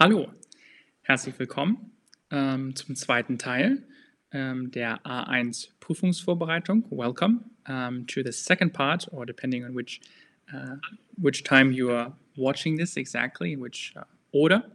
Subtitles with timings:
[0.00, 0.32] Hallo,
[1.02, 1.90] herzlich willkommen
[2.30, 3.82] ähm, zum zweiten Teil
[4.30, 6.84] ähm, der A1 Prüfungsvorbereitung.
[6.88, 10.00] Welcome um, to the second part, or depending on which
[10.54, 10.76] uh,
[11.20, 14.70] which time you are watching this exactly, in which uh, order,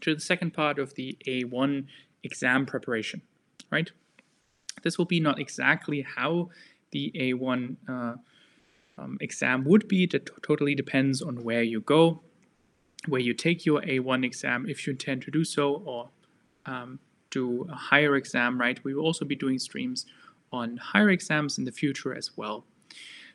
[0.00, 1.86] to the second part of the A1
[2.24, 3.22] exam preparation.
[3.70, 3.92] Right.
[4.82, 6.50] This will be not exactly how
[6.90, 8.14] the A1 uh,
[8.98, 10.06] um, exam would be.
[10.06, 12.24] That totally depends on where you go,
[13.06, 16.10] where you take your A1 exam, if you intend to do so, or
[16.66, 16.98] um,
[17.30, 18.82] do a higher exam, right?
[18.84, 20.06] We will also be doing streams
[20.52, 22.64] on higher exams in the future as well.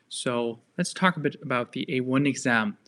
[0.08, 2.78] So let's talk a bit about the A1 exam.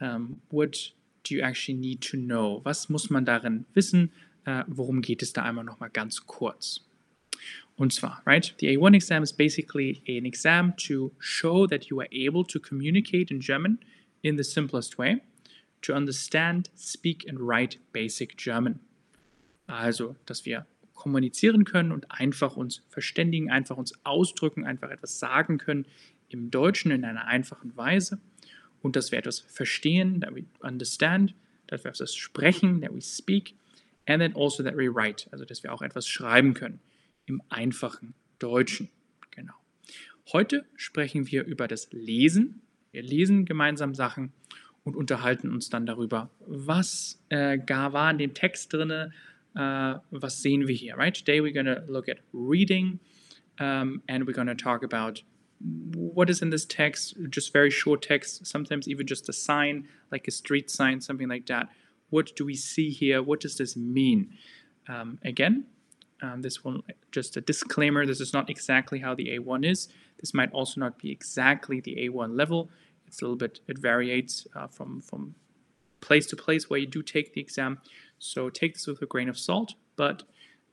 [0.00, 0.76] Um, what
[1.24, 2.62] do you actually need to know?
[2.64, 4.10] Was muss man darin wissen?
[4.46, 6.80] Uh, worum geht es da einmal nochmal ganz kurz?
[7.78, 12.08] Und zwar, right, the A1 exam is basically an exam to show that you are
[12.12, 13.78] able to communicate in German
[14.22, 15.22] in the simplest way,
[15.82, 18.80] to understand, speak and write basic German.
[19.66, 25.58] Also, dass wir kommunizieren können und einfach uns verständigen, einfach uns ausdrücken, einfach etwas sagen
[25.58, 25.86] können
[26.28, 28.20] im Deutschen in einer einfachen Weise
[28.82, 31.34] und dass wir etwas verstehen, that we understand,
[31.66, 33.54] dass wir etwas sprechen, that we speak,
[34.06, 36.80] and then also that we write, also dass wir auch etwas schreiben können
[37.26, 38.88] im einfachen Deutschen.
[39.30, 39.54] Genau.
[40.32, 42.62] Heute sprechen wir über das Lesen.
[42.92, 44.32] Wir lesen gemeinsam Sachen
[44.84, 49.08] und unterhalten uns dann darüber, was äh, gar war in dem Text äh,
[49.54, 51.14] was sehen wir hier, right?
[51.14, 53.00] Today we're going to look at reading
[53.58, 55.22] um, and we're going to talk about
[55.94, 60.26] what is in this text, just very short text, sometimes even just a sign, like
[60.26, 61.68] a street sign, something like that.
[62.08, 63.22] What do we see here?
[63.22, 64.30] What does this mean?
[64.88, 65.64] Um, again,
[66.22, 69.88] um, this one, just a disclaimer, this is not exactly how the A1 is.
[70.18, 72.70] This might also not be exactly the A1 level.
[73.10, 75.34] It's a little bit, it varies uh, from, from
[76.00, 77.78] place to place where you do take the exam.
[78.20, 80.22] So take this with a grain of salt, but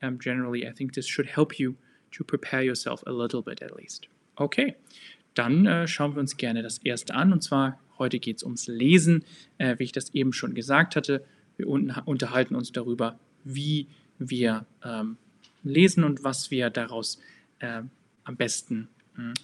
[0.04, 1.78] um, generally I think this should help you
[2.12, 4.08] to prepare yourself a little bit at least.
[4.40, 4.76] Okay,
[5.34, 8.68] dann äh, schauen wir uns gerne das erste an und zwar heute geht es ums
[8.68, 9.26] Lesen,
[9.58, 11.26] äh, wie ich das eben schon gesagt hatte.
[11.58, 13.88] Wir unterhalten uns darüber, wie
[14.20, 15.18] wir ähm,
[15.64, 17.20] lesen und was wir daraus
[17.58, 17.82] äh,
[18.26, 18.90] am besten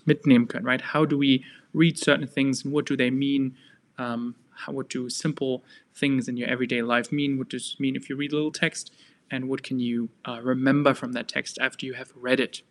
[0.05, 0.65] mitnehmen können.
[0.65, 0.81] Right?
[0.81, 3.55] How do we read certain things and what do they mean?
[3.97, 5.63] Um, how, what do simple
[5.93, 7.37] things in your everyday life mean?
[7.37, 8.91] What does it mean if you read a little text?
[9.31, 12.61] And what can you uh, remember from that text after you have read it?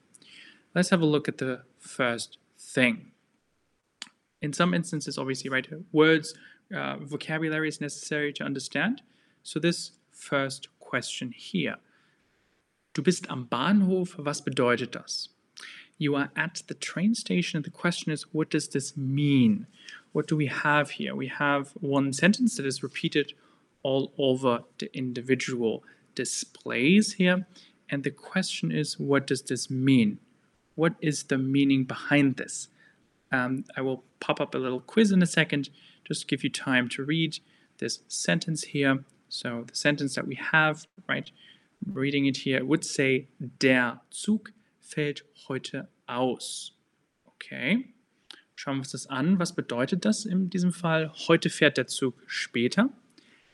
[0.74, 3.10] Let's have a look at the first thing.
[4.40, 6.34] In some instances, obviously, right, words,
[6.74, 9.02] uh, vocabulary is necessary to understand.
[9.42, 11.76] So this first question here.
[12.94, 15.28] Du bist am Bahnhof, was bedeutet das?
[15.98, 19.66] You are at the train station, and the question is, what does this mean?
[20.12, 21.14] What do we have here?
[21.14, 23.34] We have one sentence that is repeated
[23.82, 27.46] all over the individual displays here.
[27.88, 30.18] And the question is, what does this mean?
[30.74, 32.68] What is the meaning behind this?
[33.30, 35.70] Um, I will pop up a little quiz in a second,
[36.04, 37.38] just give you time to read
[37.78, 39.04] this sentence here.
[39.28, 41.30] So the sentence that we have, right,
[41.86, 44.50] reading it here, would say, der Zug
[44.92, 46.74] fällt heute aus.
[47.24, 47.88] Okay.
[48.54, 49.38] Schauen wir uns das an.
[49.38, 51.12] Was bedeutet das in diesem Fall?
[51.28, 52.90] Heute fährt der Zug später.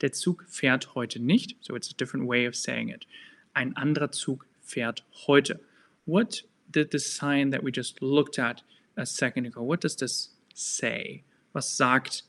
[0.00, 1.56] Der Zug fährt heute nicht.
[1.60, 3.06] So it's a different way of saying it.
[3.54, 5.60] Ein anderer Zug fährt heute.
[6.06, 8.64] What did the sign that we just looked at
[8.98, 11.22] a second ago, what does this say?
[11.52, 12.24] Was sagt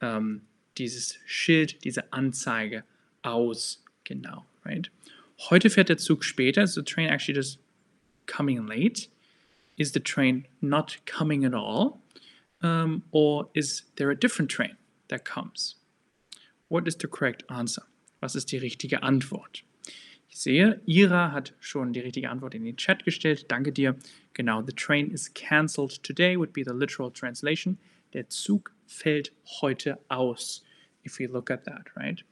[0.00, 0.42] ähm,
[0.78, 2.84] dieses Schild, diese Anzeige
[3.22, 3.82] aus?
[4.04, 4.90] Genau, right?
[5.48, 6.62] Heute fährt der Zug später.
[6.62, 7.58] Is the train actually just
[8.30, 9.08] coming late?
[9.76, 12.00] Is the train not coming at all?
[12.62, 14.76] Um, or is there a different train
[15.08, 15.76] that comes?
[16.68, 17.82] What is the correct answer?
[18.22, 19.62] Was ist die richtige Antwort?
[20.28, 23.46] Ich sehe, Ira hat schon die richtige Antwort in den Chat gestellt.
[23.48, 23.96] Danke dir.
[24.34, 27.78] Genau, the train is cancelled today would be the literal translation.
[28.12, 30.62] Der Zug fällt heute aus.
[31.04, 32.22] If we look at that, right?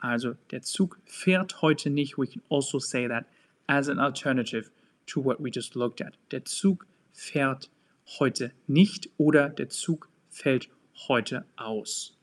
[0.00, 2.18] Also, der Zug fährt heute nicht.
[2.18, 3.24] We can also say that
[3.68, 4.70] as an alternative
[5.06, 6.14] to what we just looked at.
[6.30, 7.70] Der Zug fährt
[8.18, 10.68] heute nicht oder der Zug fällt
[11.08, 12.16] heute aus.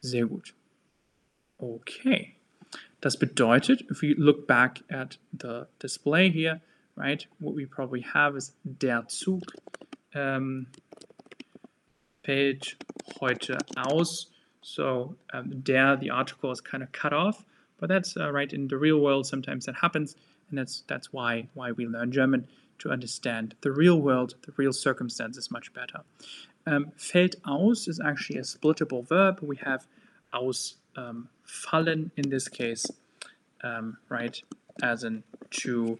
[0.00, 0.54] Sehr gut.
[1.58, 2.36] Okay.
[3.00, 6.60] Das bedeutet, if we look back at the display here,
[6.96, 9.42] right, what we probably have is der Zug
[10.14, 10.66] um,
[12.24, 12.76] fällt
[13.20, 14.30] heute aus.
[14.62, 17.44] So um, der, the article is kind of cut off,
[17.78, 19.26] but that's uh, right in the real world.
[19.26, 20.16] Sometimes that happens,
[20.48, 22.46] and that's that's why why we learn German
[22.78, 26.00] to understand the real world, the real circumstances much better.
[26.66, 29.38] Um, fällt aus is actually a splittable verb.
[29.40, 29.86] We have
[30.32, 32.86] aus um, fallen in this case,
[33.62, 34.40] um, right?
[34.82, 35.98] As in to,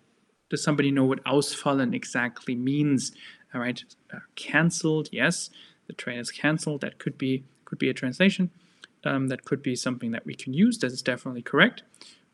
[0.50, 3.12] does somebody know what ausfallen exactly means?
[3.54, 3.82] All right,
[4.12, 5.50] uh, cancelled, yes,
[5.86, 6.80] the train is cancelled.
[6.80, 8.50] That could be could be a translation.
[9.04, 10.78] Um, that could be something that we can use.
[10.78, 11.82] That is definitely correct.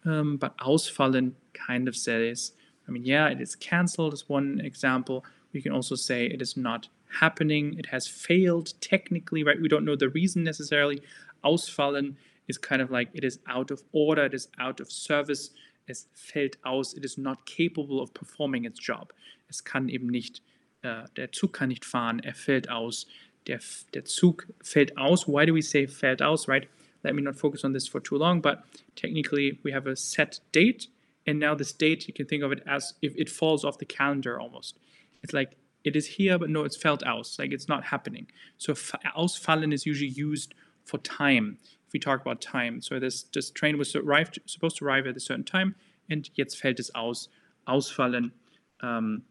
[0.04, 2.52] Um, but ausfallen kind of says,
[2.88, 5.24] I mean, yeah, it is cancelled is one example.
[5.52, 6.88] We can also say it is not
[7.20, 7.78] happening.
[7.78, 9.60] It has failed technically, right?
[9.60, 11.00] We don't know the reason necessarily.
[11.44, 12.16] Ausfallen
[12.48, 15.50] is kind of like it is out of order, it is out of service,
[15.88, 19.12] es fällt aus, it is not capable of performing its job.
[19.48, 20.42] Es kann eben nicht,
[20.82, 23.06] äh, der Zug kann nicht fahren, er fällt aus.
[23.46, 23.60] Der,
[23.92, 25.26] der Zug fällt aus.
[25.26, 26.68] Why do we say fällt aus, right?
[27.04, 28.64] Let me not focus on this for too long, but
[28.96, 30.88] technically we have a set date,
[31.26, 33.84] and now this date, you can think of it as if it falls off the
[33.84, 34.76] calendar almost.
[35.22, 38.26] It's like it is here, but no, it's felt aus, like it's not happening.
[38.58, 40.54] So ausfallen is usually used
[40.84, 41.58] for time.
[41.86, 45.16] If we talk about time, so this this train was arrived, supposed to arrive at
[45.16, 45.74] a certain time,
[46.08, 47.28] and jetzt fällt es aus,
[47.68, 48.32] ausfallen,
[48.80, 49.22] um,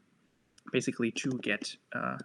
[0.72, 2.18] basically to get uh,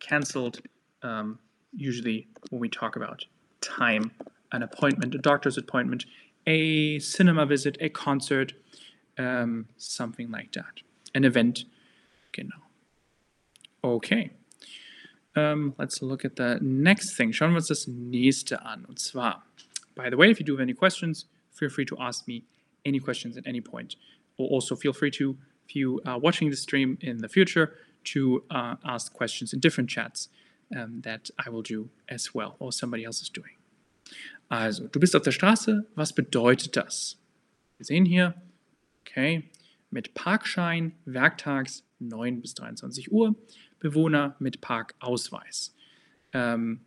[0.00, 0.60] cancelled.
[1.02, 1.38] Um,
[1.72, 3.24] usually when we talk about
[3.60, 4.10] time,
[4.52, 6.04] an appointment, a doctor's appointment,
[6.46, 8.52] a cinema visit, a concert,
[9.18, 10.80] um, something like that,
[11.14, 11.64] an event,
[12.32, 12.62] genau.
[13.84, 14.30] Okay.
[15.36, 17.32] Um, let's look at the next thing.
[17.32, 18.84] Schauen wir uns das nächste an.
[18.88, 19.44] Und zwar,
[19.94, 22.42] by the way, if you do have any questions, feel free to ask me
[22.84, 23.96] any questions at any point.
[24.36, 25.36] Or also feel free to,
[25.68, 27.74] if you are watching the stream in the future,
[28.04, 30.28] to uh, ask questions in different chats
[30.76, 33.57] um, that I will do as well, or somebody else is doing.
[34.48, 35.86] Also, du bist auf der Straße.
[35.94, 37.18] Was bedeutet das?
[37.76, 38.34] Wir sehen hier,
[39.00, 39.44] okay,
[39.90, 43.34] mit Parkschein werktags 9 bis 23 Uhr.
[43.78, 45.74] Bewohner mit Parkausweis.
[46.34, 46.80] Um,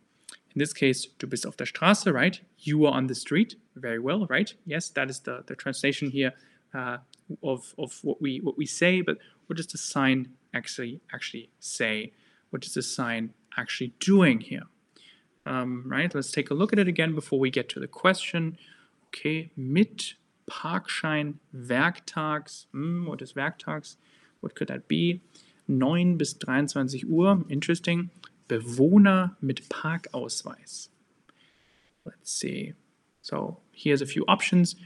[0.54, 2.42] in this case, du bist auf der Straße, right?
[2.58, 3.56] You are on the street.
[3.74, 4.54] Very well, right?
[4.66, 6.34] Yes, that is the, the translation here
[6.74, 6.98] uh,
[7.42, 12.12] of, of what we what we say, but what does the sign actually actually say?
[12.50, 14.64] What does the sign actually doing here?
[15.44, 18.56] Um, right, let's take a look at it again before we get to the question.
[19.08, 20.14] Okay, mit
[20.48, 22.66] Parkschein werktags.
[22.74, 23.96] Mm, what is werktags?
[24.40, 25.20] What could that be?
[25.68, 27.44] 9 bis 23 Uhr.
[27.48, 28.10] Interesting.
[28.48, 30.88] Bewohner mit Parkausweis.
[32.04, 32.74] Let's see.
[33.22, 34.76] So here's a few options.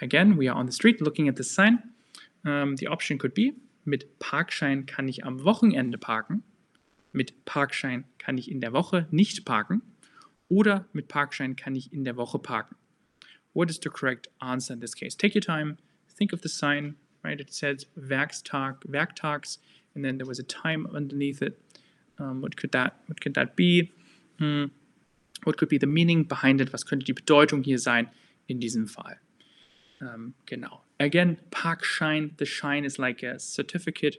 [0.00, 1.82] Again, we are on the street looking at the sign.
[2.44, 3.52] Um, the option could be,
[3.84, 6.42] mit Parkschein kann ich am Wochenende parken.
[7.12, 9.82] Mit Parkschein kann ich in der Woche nicht parken.
[10.52, 12.76] Oder mit Parkschein kann ich in der Woche parken.
[13.54, 15.16] What is the correct answer in this case?
[15.16, 15.78] Take your time,
[16.18, 17.40] think of the sign, right?
[17.40, 19.58] It says Werkstag, Werktags
[19.94, 21.58] and then there was a time underneath it.
[22.18, 23.92] Um, what could that what could that be?
[24.38, 24.66] Hmm.
[25.44, 26.70] What could be the meaning behind it?
[26.70, 28.10] Was könnte die Bedeutung hier sein
[28.46, 29.16] in diesem Fall?
[30.02, 30.82] Um, genau.
[31.00, 32.36] Again, Parkschein.
[32.36, 34.18] The Schein is like a certificate,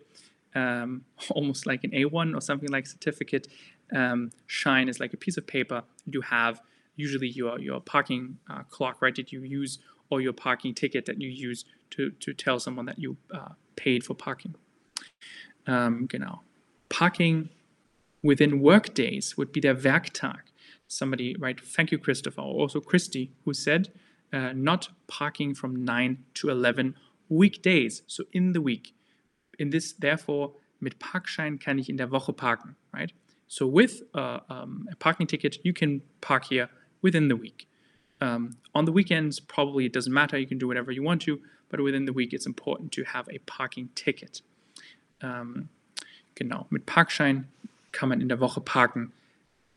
[0.56, 3.48] um, almost like an A1 or something like certificate.
[3.94, 6.62] Um, Schein is like a piece of paper you have
[6.96, 9.16] usually your your parking uh, clock, right?
[9.16, 9.80] That you use
[10.10, 14.04] or your parking ticket that you use to to tell someone that you uh, paid
[14.04, 14.56] for parking.
[15.66, 16.42] Um, genau.
[16.90, 17.50] Parking
[18.22, 20.42] within work days would be der Werktag.
[20.88, 21.60] Somebody, right?
[21.60, 22.42] Thank you, Christopher.
[22.42, 23.92] Also, Christy, who said
[24.32, 26.96] uh, not parking from 9 to 11
[27.30, 28.94] weekdays, so in the week.
[29.58, 33.12] In this, therefore, mit Parkschein kann ich in der Woche parken, right?
[33.54, 36.70] So with uh, um, a parking ticket, you can park here
[37.04, 37.68] within the week.
[38.20, 40.40] Um, on the weekends, probably it doesn't matter.
[40.40, 43.30] You can do whatever you want to, but within the week, it's important to have
[43.30, 44.42] a parking ticket.
[45.22, 45.70] Ähm,
[46.34, 47.46] genau, mit Parkschein
[47.92, 49.14] kann man in der Woche parken.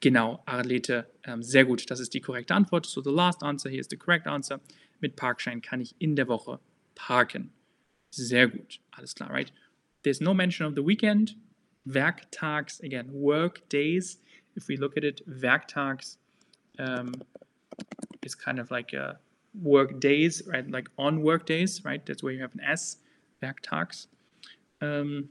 [0.00, 2.87] Genau, Arlete, ähm, sehr gut, das ist die korrekte Antwort.
[2.87, 4.59] So the last answer here is the correct answer.
[5.00, 6.61] Mit Parkschein kann ich in der Woche
[6.95, 7.52] parken.
[8.11, 9.52] Sehr gut, alles klar, right?
[10.02, 11.37] There's no mention of the weekend.
[11.88, 14.19] Werktags, again, work days.
[14.57, 16.16] If we look at it, Werktags
[16.78, 17.14] um,
[18.23, 19.19] is kind of like a
[19.62, 20.69] work days, right?
[20.71, 22.05] Like on work days, right?
[22.05, 22.97] That's where you have an S,
[23.43, 24.07] Werktags.
[24.81, 25.28] Um,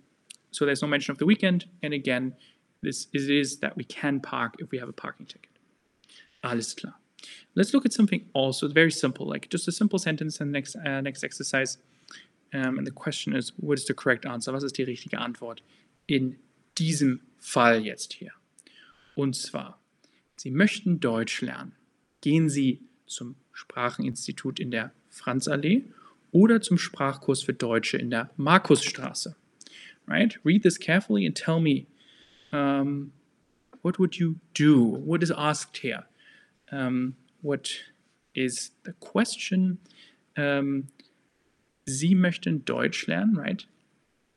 [0.52, 1.66] so there's no mention of the weekend.
[1.84, 2.34] And again,
[2.82, 5.50] this is, is that we can park if we have a parking ticket.
[6.44, 6.96] Alles klar.
[7.56, 11.02] Let's look at something also very simple, like just a simple sentence and next, uh,
[11.02, 11.78] next exercise.
[12.54, 14.54] Um, and the question is, what is the correct answer?
[14.54, 15.62] Was ist die richtige Antwort
[16.08, 16.38] in
[16.78, 18.32] diesem Fall jetzt hier?
[19.16, 19.80] Und zwar,
[20.36, 21.74] Sie möchten Deutsch lernen.
[22.22, 25.86] Gehen Sie zum Spracheninstitut in der Franzallee
[26.32, 29.36] oder zum Sprachkurs für Deutsche in der Markusstraße.
[30.08, 30.40] Right?
[30.44, 31.88] Read this carefully and tell me
[32.52, 33.12] um,
[33.82, 34.98] what would you do?
[35.06, 36.06] What is asked here?
[36.72, 37.70] Um, what
[38.34, 39.80] is the question
[40.38, 40.88] um,
[41.88, 43.68] Sie möchten Deutsch lernen, right?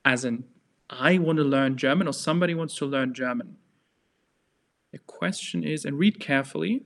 [0.02, 0.44] As in,
[0.90, 3.56] I want to learn German or somebody wants to learn German.
[4.92, 6.84] The question is, and read carefully,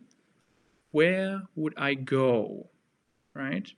[0.90, 2.68] where would I go,
[3.34, 3.70] right?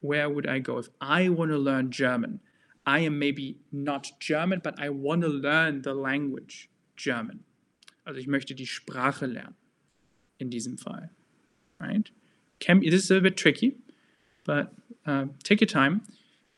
[0.00, 2.40] Where would I go if I want to learn German?
[2.86, 7.44] I am maybe not German, but I want to learn the language German.
[8.06, 9.54] Also ich möchte die Sprache lernen
[10.38, 11.10] in diesem Fall,
[11.78, 12.10] right?
[12.60, 13.76] Can, this is a bit tricky,
[14.44, 14.72] but
[15.06, 16.02] uh, take your time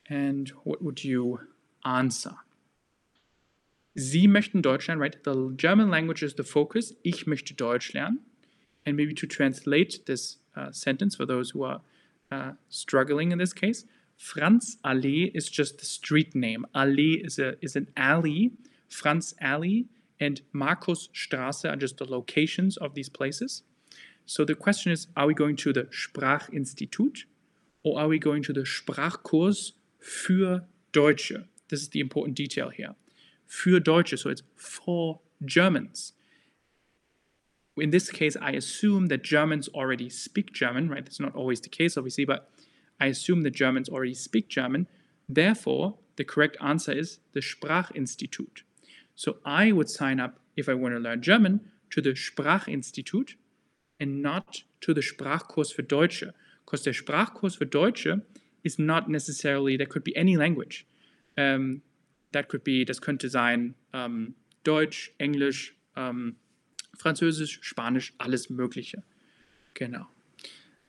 [0.09, 1.41] and what would you
[1.85, 2.37] answer?
[3.95, 5.19] Sie möchten Deutsch lernen, right?
[5.25, 6.95] The German language is the focus.
[7.03, 8.21] Ich möchte Deutsch lernen.
[8.87, 11.83] And maybe to translate this uh, sentence for those who are
[12.31, 13.85] uh, struggling in this case,
[14.17, 16.67] Franz Allee is just the street name.
[16.75, 18.53] Allee is, a, is an alley.
[18.89, 19.87] Franz Alley
[20.21, 23.63] and Markusstraße are just the locations of these places.
[24.27, 27.25] So the question is, are we going to the Sprachinstitut
[27.83, 31.45] or are we going to the Sprachkurs für Deutsche?
[31.69, 32.95] This is the important detail here.
[33.51, 36.13] Für Deutsche, so it's for Germans.
[37.77, 41.05] In this case, I assume that Germans already speak German, right?
[41.05, 42.49] That's not always the case, obviously, but
[43.01, 44.87] I assume that Germans already speak German.
[45.29, 48.63] Therefore, the correct answer is the Sprachinstitut.
[49.17, 53.35] So I would sign up, if I want to learn German, to the Sprachinstitut
[53.99, 56.33] and not to the Sprachkurs für Deutsche.
[56.65, 58.21] Because the Sprachkurs für Deutsche
[58.63, 60.87] is not necessarily, there could be any language.
[61.37, 61.83] Um,
[62.33, 64.35] that could be, das könnte sein um,
[64.65, 66.37] Deutsch, Englisch, um,
[66.97, 69.03] Französisch, Spanisch, alles Mögliche.
[69.75, 70.07] Genau.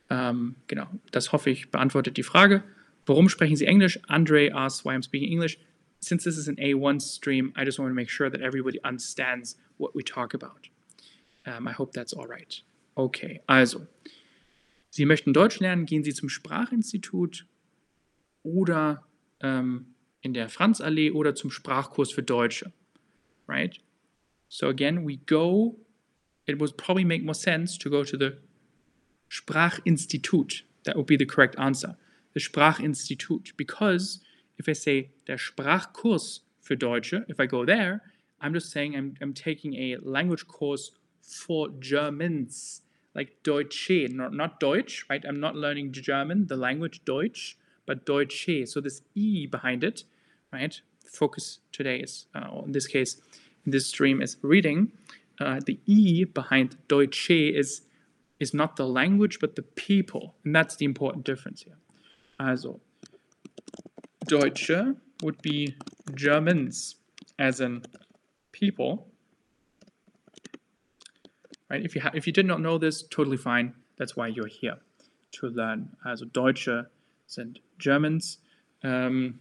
[0.10, 2.64] Ähm, genau, das hoffe ich beantwortet die Frage.
[3.06, 4.00] Warum sprechen Sie Englisch?
[4.08, 5.58] Andre asks why I'm speaking English.
[6.00, 9.58] Since this is an A1 stream, I just want to make sure that everybody understands
[9.78, 10.70] what we talk about.
[11.46, 12.62] Um, I hope that's all right.
[12.96, 13.88] Okay, also,
[14.90, 17.46] Sie möchten Deutsch lernen, gehen Sie zum Sprachinstitut
[18.44, 19.08] oder
[19.40, 22.72] ähm, in der Franzallee oder zum Sprachkurs für Deutsche.
[23.48, 23.80] Right?
[24.48, 25.78] So again, we go,
[26.46, 28.38] it would probably make more sense to go to the
[29.30, 30.64] Sprachinstitut.
[30.84, 31.98] That would be the correct answer.
[32.34, 33.56] The Sprachinstitut.
[33.56, 34.20] Because
[34.58, 38.02] if I say der Sprachkurs für Deutsche, if I go there,
[38.42, 42.82] I'm just saying I'm, I'm taking a language course for Germans,
[43.16, 45.24] like Deutsche, not, not Deutsch, right?
[45.28, 48.66] I'm not learning German, the language Deutsch, but Deutsche.
[48.66, 50.04] So this E behind it,
[50.52, 50.82] right?
[51.12, 53.22] focus today is, uh, in this case,
[53.66, 54.92] in this stream is reading.
[55.40, 57.82] Uh, the E behind Deutsche is
[58.40, 61.78] is not the language but the people, and that's the important difference here.
[62.40, 62.80] Also,
[64.26, 65.76] Deutsche would be
[66.16, 66.96] Germans,
[67.38, 67.84] as in
[68.52, 69.08] people.
[71.70, 71.84] Right?
[71.86, 73.74] If you if you did not know this, totally fine.
[73.98, 74.78] That's why you're here
[75.34, 75.90] to learn.
[76.06, 76.86] Also Deutsche
[77.28, 78.40] sind Germans
[78.84, 79.40] ähm,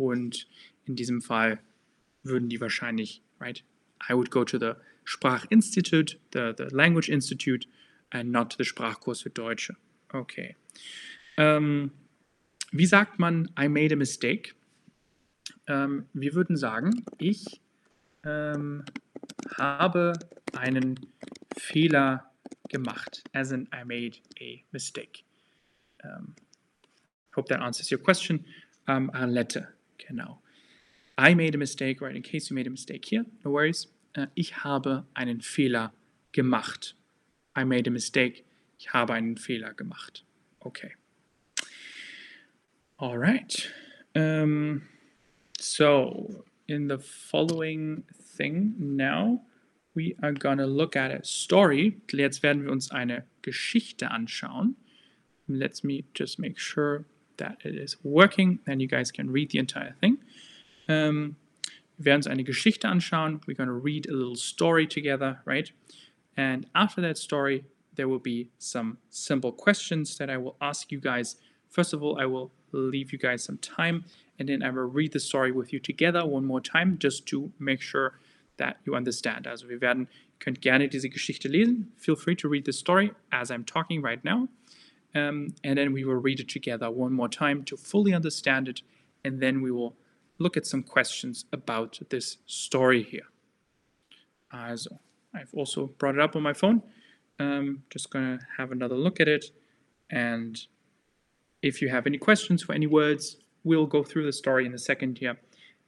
[0.00, 0.46] und
[0.86, 1.60] in diesem Fall
[2.22, 3.62] würden die wahrscheinlich, right?
[4.08, 4.72] I would go to the
[5.04, 7.66] Sprachinstitute, the, the Language Institute,
[8.10, 9.76] and not the Sprachkurs für Deutsche.
[10.12, 10.56] Okay.
[11.36, 11.92] Ähm,
[12.72, 14.54] wie sagt man I made a mistake?
[15.66, 17.60] Ähm, wir würden sagen, ich
[18.24, 18.84] ähm,
[19.56, 20.12] habe
[20.52, 20.98] einen
[21.56, 22.30] Fehler
[22.68, 23.22] gemacht.
[23.32, 25.24] As in, I made a mistake.
[26.02, 26.34] Um,
[27.36, 28.46] hope that answers your question.
[28.86, 29.68] Um, Arlette,
[30.08, 30.38] genau.
[31.18, 32.16] I made a mistake, right?
[32.16, 33.88] In case you made a mistake here, no worries.
[34.16, 35.92] Uh, ich habe einen Fehler
[36.32, 36.94] gemacht.
[37.54, 38.44] I made a mistake.
[38.78, 40.22] Ich habe einen Fehler gemacht.
[40.64, 40.92] Okay.
[42.98, 43.68] All right.
[44.14, 44.82] Um,
[45.58, 48.04] so, in the following
[48.36, 49.42] thing now,
[49.94, 52.00] we are gonna look at a story.
[52.10, 54.76] Jetzt werden wir uns eine Geschichte anschauen.
[55.48, 57.04] Let me just make sure
[57.40, 60.18] that it is working, then you guys can read the entire thing.
[60.88, 61.36] Um,
[61.98, 63.40] wir werden uns eine Geschichte anschauen.
[63.46, 65.70] We're gonna read a little story together, right?
[66.36, 67.64] And after that story,
[67.96, 71.36] there will be some simple questions that I will ask you guys.
[71.68, 74.04] First of all, I will leave you guys some time
[74.38, 77.52] and then I will read the story with you together one more time just to
[77.58, 78.18] make sure
[78.56, 79.46] that you understand.
[79.46, 81.92] Also wir werden, könnt gerne diese Geschichte lesen.
[81.96, 84.48] Feel free to read the story as I'm talking right now.
[85.14, 88.82] Um, and then we will read it together one more time to fully understand it.
[89.24, 89.96] And then we will
[90.38, 93.26] look at some questions about this story here.
[94.52, 95.00] Also,
[95.34, 96.82] I've also brought it up on my phone.
[97.38, 99.46] Um, just going to have another look at it.
[100.10, 100.60] And
[101.62, 104.78] if you have any questions for any words, we'll go through the story in a
[104.78, 105.38] second here.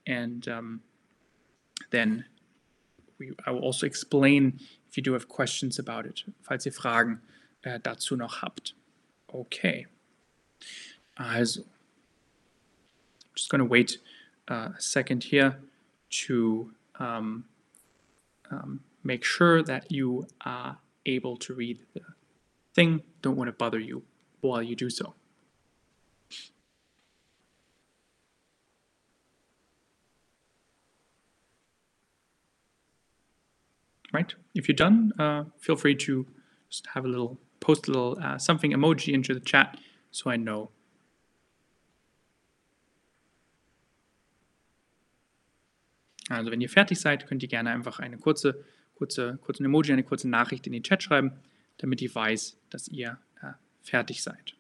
[0.07, 0.81] And um,
[1.91, 2.25] then
[3.19, 7.21] we, I will also explain if you do have questions about it, falls ihr Fragen
[7.63, 8.75] äh, dazu noch habt.
[9.35, 9.87] Okay.
[11.19, 11.67] Also, I'm
[13.35, 13.99] just going to wait
[14.49, 15.59] uh, a second here
[16.11, 17.45] to um,
[18.51, 22.03] um, make sure that you are able to read the
[22.75, 23.03] thing.
[23.23, 24.03] Don't want to bother you
[24.41, 25.15] while you do so.
[34.13, 34.35] Right?
[34.55, 36.27] If you're done, uh, feel free to
[36.69, 39.79] just have a little, post a little uh, something emoji into the chat
[40.11, 40.71] so I know
[46.29, 48.65] Also wenn ihr fertig seid, könnt ihr gerne einfach eine kurze,
[48.95, 51.33] kurze, kurze Emoji, eine kurze Nachricht in den Chat schreiben,
[51.79, 53.53] damit ich weiß, dass ihr äh,
[53.83, 54.55] fertig seid.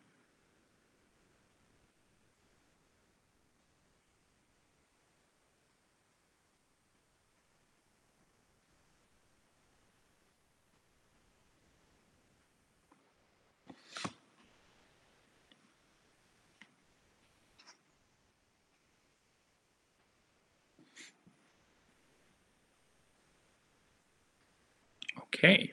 [25.42, 25.72] Okay.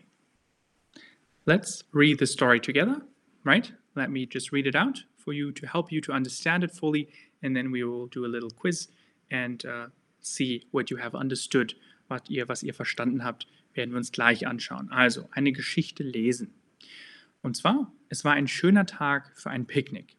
[1.46, 3.04] Let's read the story together,
[3.44, 3.72] right?
[3.96, 7.08] Let me just read it out for you to help you to understand it fully,
[7.44, 8.88] and then we will do a little quiz
[9.30, 9.88] and uh,
[10.22, 11.76] see what you have understood.
[12.10, 13.46] Was ihr, was ihr verstanden habt,
[13.76, 14.90] werden wir uns gleich anschauen.
[14.92, 16.52] Also, eine Geschichte lesen.
[17.44, 20.18] Und zwar, es war ein schöner Tag für ein Picknick.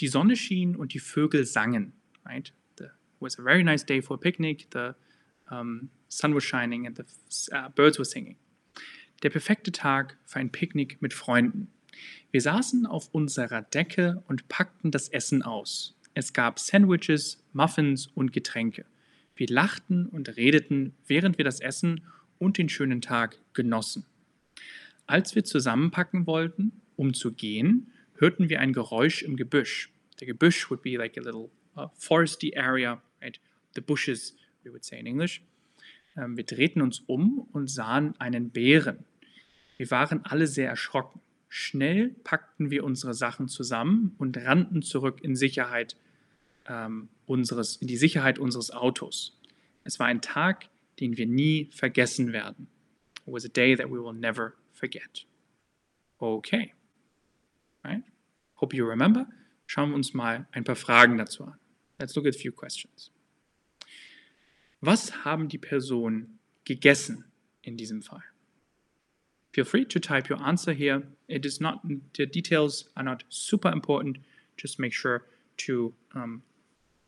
[0.00, 1.94] Die Sonne schien und die Vögel sangen.
[2.26, 2.52] Right?
[2.78, 4.66] It was a very nice day for a picnic.
[4.70, 4.94] The
[5.50, 7.04] um, sun was shining and the
[7.56, 8.36] uh, birds were singing.
[9.22, 11.68] Der perfekte Tag für ein Picknick mit Freunden.
[12.32, 15.94] Wir saßen auf unserer Decke und packten das Essen aus.
[16.14, 18.84] Es gab Sandwiches, Muffins und Getränke.
[19.36, 22.04] Wir lachten und redeten, während wir das Essen
[22.38, 24.04] und den schönen Tag genossen.
[25.06, 29.92] Als wir zusammenpacken wollten, um zu gehen, hörten wir ein Geräusch im Gebüsch.
[30.18, 33.38] The Gebüsch would be like a little uh, foresty area, right?
[33.76, 35.42] The bushes, we would say in English.
[36.16, 39.04] Ähm, wir drehten uns um und sahen einen Bären.
[39.76, 41.20] Wir waren alle sehr erschrocken.
[41.48, 45.96] Schnell packten wir unsere Sachen zusammen und rannten zurück in Sicherheit
[46.66, 49.38] ähm, unseres, in die Sicherheit unseres Autos.
[49.84, 50.68] Es war ein Tag,
[51.00, 52.68] den wir nie vergessen werden.
[53.26, 55.26] It was a day that we will never forget.
[56.18, 56.72] Okay.
[57.84, 58.02] Right?
[58.56, 59.26] Hope you remember.
[59.66, 61.58] Schauen wir uns mal ein paar Fragen dazu an.
[61.98, 63.10] Let's look at a few questions.
[64.80, 67.24] Was haben die Personen gegessen
[67.62, 68.24] in diesem Fall?
[69.52, 71.02] Feel free to type your answer here.
[71.28, 71.80] It is not,
[72.16, 74.18] the details are not super important.
[74.56, 75.24] Just make sure
[75.58, 76.42] to um,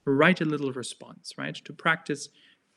[0.04, 1.54] write a little response, right?
[1.54, 2.28] To practice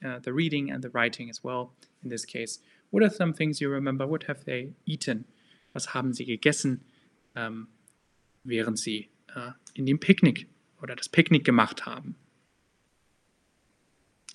[0.05, 1.73] uh, the reading and the writing as well.
[2.03, 2.59] In this case,
[2.91, 4.07] what are some things you remember?
[4.07, 5.25] What have they eaten?
[5.73, 6.81] Was haben sie gegessen,
[7.35, 7.67] ähm,
[8.43, 10.47] während sie äh, in dem Picknick
[10.81, 12.15] oder das Picknick gemacht haben?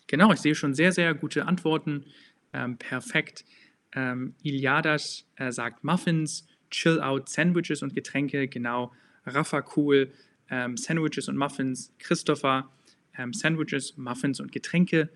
[0.09, 2.05] Genau, ich sehe schon sehr, sehr gute Antworten.
[2.53, 3.47] Ähm, perfekt.
[3.94, 8.92] Ähm, Iliadas äh, sagt Muffins, Chill-Out, Sandwiches und Getränke, genau.
[9.26, 10.12] Rafa cool,
[10.50, 11.92] ähm, Sandwiches und Muffins.
[11.98, 12.70] Christopher,
[13.18, 15.11] ähm, Sandwiches, Muffins und Getränke.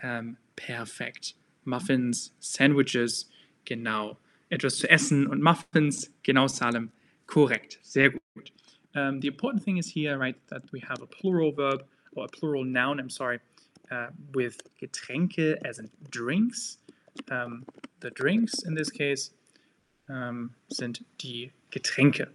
[0.00, 1.36] Ähm, perfekt.
[1.64, 3.30] Muffins, Sandwiches,
[3.64, 4.18] genau.
[4.48, 6.90] Etwas zu essen und Muffins, genau, Salem.
[7.26, 8.52] Korrekt, sehr gut.
[8.94, 12.28] Um, the important thing is here, right, that we have a plural verb or a
[12.28, 13.40] plural noun, I'm sorry,
[13.90, 16.78] uh, with Getränke as in drinks.
[17.30, 17.64] Um,
[18.00, 19.30] the drinks in this case
[20.08, 22.28] um, sind die Getränke,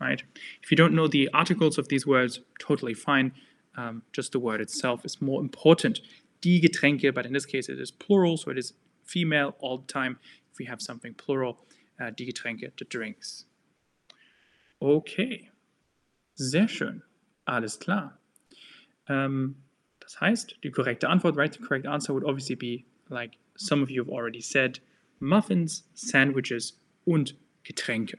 [0.00, 0.22] right?
[0.62, 3.32] If you don't know the articles of these words, totally fine.
[3.76, 6.00] Um, just the word itself is more important.
[6.40, 8.72] Die Getränke, but in this case it is plural, so it is
[9.04, 10.18] female all the time.
[10.52, 11.58] If we have something plural,
[12.00, 13.46] uh, die Getränke, the drinks.
[14.80, 15.50] Okay,
[16.34, 17.02] sehr schön,
[17.46, 18.18] alles klar.
[19.08, 19.56] Um,
[20.00, 21.52] das heißt, die korrekte Antwort, right?
[21.52, 24.80] The correct answer would obviously be like some of you have already said,
[25.20, 28.18] Muffins, Sandwiches und Getränke.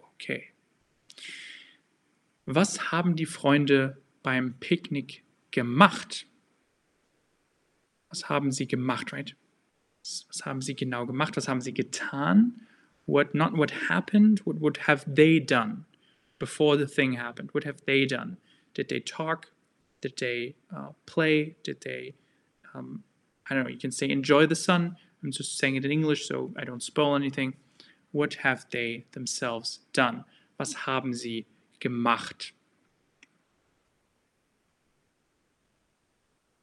[0.00, 0.48] Okay.
[2.46, 6.26] Was haben die Freunde beim Picknick gemacht?
[8.08, 9.36] Was haben sie gemacht, right?
[10.02, 11.36] Was haben sie genau gemacht?
[11.36, 12.66] Was haben sie getan?
[13.06, 14.40] What not what happened?
[14.46, 15.84] What would have they done
[16.38, 17.52] before the thing happened?
[17.52, 18.38] What have they done?
[18.74, 19.52] Did they talk?
[20.00, 21.56] Did they uh, play?
[21.62, 22.14] Did they
[22.74, 23.04] um,
[23.48, 24.96] I don't know, you can say enjoy the sun.
[25.22, 27.54] I'm just saying it in English so I don't spoil anything.
[28.12, 30.24] What have they themselves done?
[30.58, 31.46] Was haben sie
[31.80, 32.52] gemacht?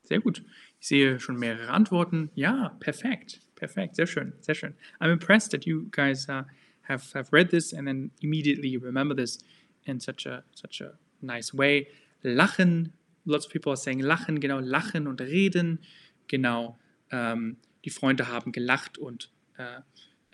[0.04, 0.44] Sehr gut.
[0.80, 2.30] Ich sehe schon mehrere Antworten.
[2.36, 3.42] Ja, perfekt.
[3.56, 3.96] Perfekt.
[3.96, 4.34] Sehr schön.
[4.40, 4.76] Sehr schön.
[5.00, 6.44] I'm impressed that you guys uh,
[6.84, 9.40] have, have read this and then immediately remember this.
[9.86, 11.88] in such a such a nice way.
[12.24, 12.92] Lachen,
[13.26, 15.80] lots of people are saying lachen, genau, lachen und reden,
[16.28, 16.78] genau.
[17.12, 19.82] Ähm, die Freunde haben gelacht und äh,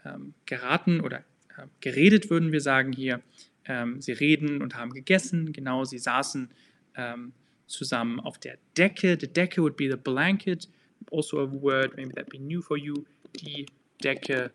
[0.06, 1.20] ähm, geraten oder
[1.58, 3.22] äh, geredet, würden wir sagen hier.
[3.66, 6.50] Ähm, sie reden und haben gegessen, genau, sie saßen
[6.96, 7.34] ähm,
[7.68, 9.18] zusammen auf der Decke.
[9.20, 10.68] The Decke would be the blanket,
[11.12, 13.06] also a word, maybe that be new for you.
[13.42, 13.66] Die
[14.02, 14.52] Decke,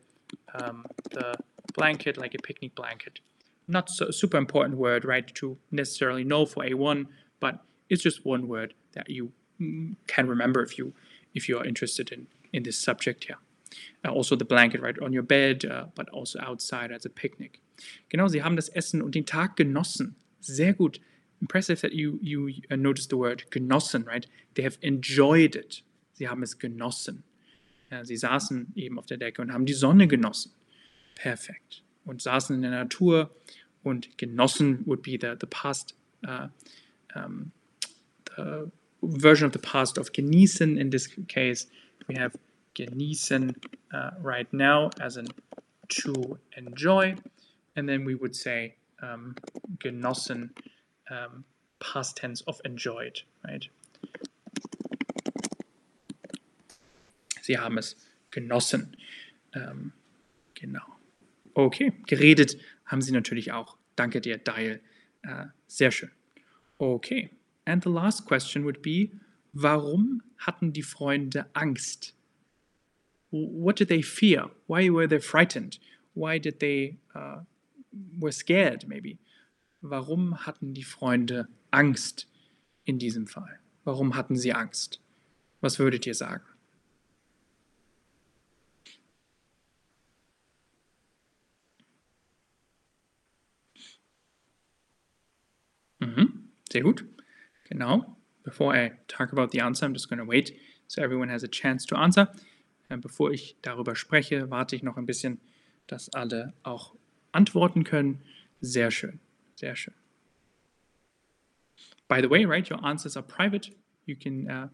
[0.60, 1.32] um, the
[1.74, 3.20] blanket, like a picnic blanket.
[3.68, 7.06] Not so super important word, right, to necessarily know for A1,
[7.40, 10.92] but it's just one word that you mm, can remember if you
[11.36, 13.38] if you are interested in in this subject here.
[14.04, 17.60] Uh, also the blanket right on your bed, uh, but also outside as a picnic.
[18.08, 20.14] Genau, sie haben das Essen und den Tag genossen.
[20.40, 21.00] Sehr gut.
[21.40, 24.26] Impressive that you you uh, noticed the word genossen, right?
[24.54, 25.82] They have enjoyed it.
[26.14, 27.24] Sie haben es genossen.
[27.90, 30.52] Ja, sie saßen eben auf der Decke und haben die Sonne genossen.
[31.14, 31.82] Perfekt.
[32.04, 33.30] Und saßen in der Natur
[33.82, 35.94] und genossen would be the, the past,
[36.26, 36.48] uh,
[37.14, 37.52] um,
[38.36, 38.70] the
[39.06, 40.78] version of the past of genießen.
[40.78, 41.66] In this case,
[42.08, 42.32] we have
[42.74, 43.54] genießen
[43.92, 45.26] uh, right now as in
[45.88, 47.16] to enjoy.
[47.74, 49.36] And then we would say um,
[49.78, 50.50] genossen,
[51.10, 51.44] um,
[51.78, 53.68] past tense of enjoyed, right?
[57.42, 57.94] Sie haben es
[58.30, 58.96] genossen.
[59.54, 59.92] Ähm,
[60.54, 60.96] genau.
[61.54, 63.76] Okay, geredet haben Sie natürlich auch.
[63.94, 64.80] Danke dir, Dial.
[65.22, 66.10] Äh, sehr schön.
[66.78, 67.30] Okay,
[67.66, 69.10] and the last question would be,
[69.54, 72.12] warum hatten die Freunde Angst?
[73.30, 74.46] What did they fear?
[74.66, 75.78] Why were they frightened?
[76.14, 77.40] Why did they uh,
[78.18, 79.18] were scared maybe?
[79.82, 82.26] Warum hatten die Freunde Angst
[82.86, 83.58] in diesem Fall?
[83.84, 85.00] Warum hatten sie Angst?
[85.60, 86.44] Was würdet ihr sagen?
[96.00, 96.50] Mhm.
[96.70, 97.04] Sehr gut.
[97.68, 98.16] Genau.
[98.44, 100.56] Before I talk about the answer, I'm just going to wait
[100.88, 102.28] so everyone has a chance to answer.
[102.88, 105.40] Äh, bevor ich darüber spreche, warte ich noch ein bisschen,
[105.86, 106.94] dass alle auch
[107.32, 108.22] antworten können.
[108.60, 109.20] Sehr schön.
[109.56, 109.94] Sehr schön.
[112.08, 113.72] By the way, right, your answers are private.
[114.06, 114.68] You can, uh,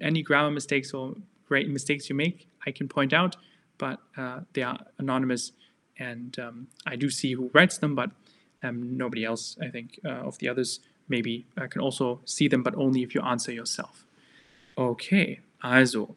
[0.00, 1.16] any grammar mistakes or
[1.46, 3.36] great mistakes you make, I can point out,
[3.76, 5.52] but uh, they are anonymous
[5.98, 8.10] and um, I do see who writes them, but
[8.62, 12.62] um, nobody else, I think, uh, of the others maybe uh, can also see them,
[12.62, 14.06] but only if you answer yourself.
[14.76, 16.16] Okay, also,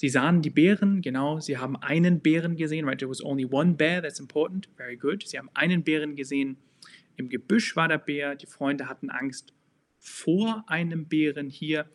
[0.00, 2.98] Sie sahen die Bären, genau, Sie haben einen Bären gesehen, right?
[2.98, 5.26] There was only one bear, that's important, very good.
[5.26, 6.56] Sie haben einen Bären gesehen.
[7.16, 9.52] Im Gebüsch war der Bär, die Freunde hatten Angst
[9.98, 11.86] vor einem Bären hier.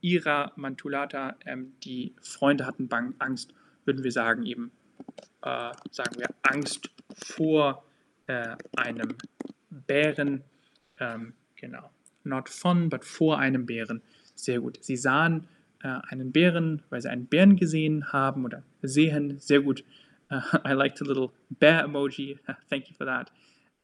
[0.00, 4.72] Ira Mantulata, ähm, die Freunde hatten Bang Angst, würden wir sagen, eben,
[5.42, 7.84] äh, sagen wir, Angst vor
[8.26, 9.14] äh, einem
[9.70, 10.42] Bären.
[10.98, 11.90] Ähm, genau.
[12.24, 14.02] Not von, but vor einem Bären.
[14.34, 14.78] Sehr gut.
[14.82, 15.48] Sie sahen
[15.82, 19.40] äh, einen Bären, weil sie einen Bären gesehen haben oder sehen.
[19.40, 19.82] Sehr gut.
[20.30, 22.38] Uh, I like the little bear emoji.
[22.70, 23.32] Thank you for that.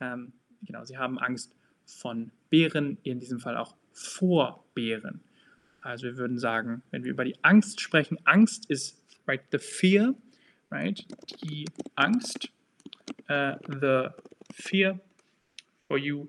[0.00, 1.52] Ähm, genau, sie haben Angst
[1.86, 5.20] von Bären, in diesem Fall auch vor Bären.
[5.80, 10.14] Also wir würden sagen, wenn wir über die Angst sprechen, Angst ist right the fear,
[10.70, 11.06] right?
[11.42, 12.50] Die Angst,
[13.30, 14.08] uh, the
[14.52, 14.98] fear
[15.86, 16.28] for you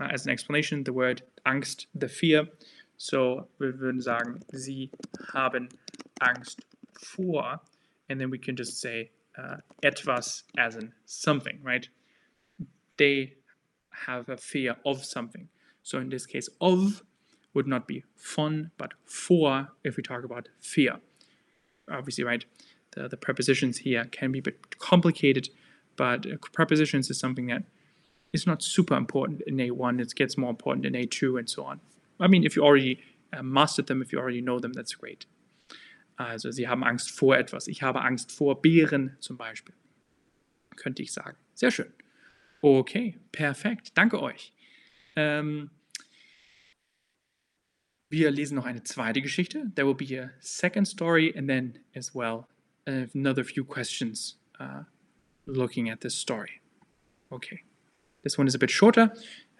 [0.00, 2.46] uh, as an explanation, the word Angst, the fear.
[2.96, 4.90] So we würden sagen, sie
[5.32, 5.68] haben
[6.20, 6.60] Angst
[6.98, 7.60] vor,
[8.08, 11.88] and then we can just say uh, etwas as in something, right?
[12.96, 13.34] They
[14.06, 15.48] have a fear of something.
[15.82, 17.02] So in this case, of
[17.52, 20.96] would not be von, but for if we talk about fear.
[21.90, 22.44] Obviously, right?
[22.92, 25.50] The, the prepositions here can be a bit complicated,
[25.96, 27.64] but prepositions is something that
[28.34, 30.00] is not super important in A1.
[30.00, 31.80] It gets more important in A2 and so on.
[32.20, 32.98] I mean, if you already
[33.32, 35.26] uh, mastered them, if you already know them, that's great.
[36.18, 37.68] Also, sie haben Angst vor etwas.
[37.68, 39.74] Ich habe Angst vor Bären zum Beispiel.
[40.76, 41.36] Könnte ich sagen.
[41.54, 41.92] Sehr schön.
[42.60, 43.92] Okay, perfekt.
[43.94, 44.52] Danke euch.
[45.16, 45.70] Ähm,
[48.10, 49.70] wir lesen noch eine zweite Geschichte.
[49.74, 52.46] There will be a second story and then as well
[52.86, 54.84] another few questions uh,
[55.46, 56.60] looking at this story.
[57.30, 57.62] Okay.
[58.24, 59.12] This one is a bit shorter.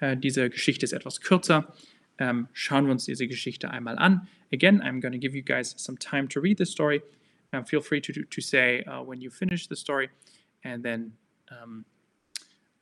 [0.02, 1.72] Uh, diese Geschichte ist etwas kürzer.
[2.18, 4.28] Um, schauen wir uns diese Geschichte einmal an.
[4.52, 7.02] Again, I'm going to give you guys some time to read the story.
[7.52, 10.10] Uh, feel free to, to say uh, when you finish the story,
[10.64, 11.12] and then
[11.50, 11.84] um,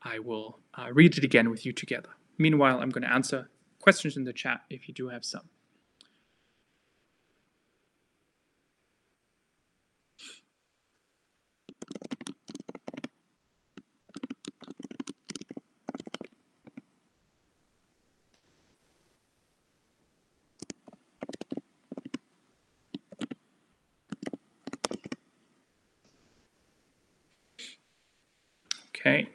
[0.03, 2.11] I will uh, read it again with you together.
[2.39, 3.49] Meanwhile, I'm going to answer
[3.81, 5.49] questions in the chat if you do have some.
[29.03, 29.29] Okay.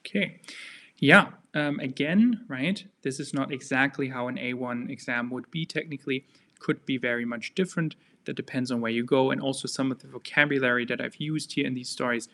[0.00, 0.40] Okay.
[0.98, 1.30] Yeah.
[1.54, 2.84] Um, again, right?
[3.02, 6.24] This is not exactly how an A1 exam would be technically.
[6.60, 7.96] Could be very much different.
[8.28, 9.30] That depends on where you go.
[9.30, 12.28] And also, some of the vocabulary that I've used here in these stories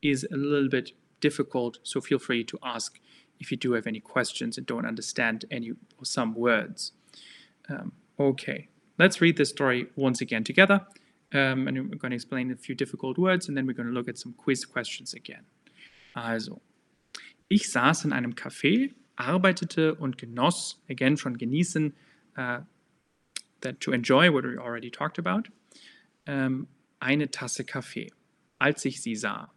[0.00, 1.78] is a little bit difficult.
[1.82, 3.00] So, feel free to ask
[3.40, 6.92] if you do have any questions and don't understand any or some words.
[7.68, 8.68] Um, okay.
[8.96, 10.86] Let's read this story once again together.
[11.32, 13.92] Um, and we're going to explain a few difficult words and then we're going to
[13.92, 15.44] look at some quiz questions again.
[16.14, 16.60] Also,
[17.52, 21.94] Ich saß in einem Café, arbeitete und genoss, again schon genießen,
[22.36, 22.60] uh,
[23.62, 25.48] that to enjoy what we already talked about,
[26.26, 26.68] um,
[27.00, 28.12] eine Tasse Kaffee,
[28.58, 29.50] als ich sie sah.